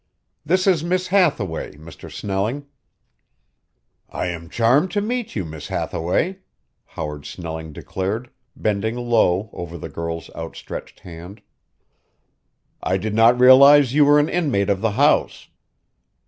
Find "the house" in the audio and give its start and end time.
14.81-15.49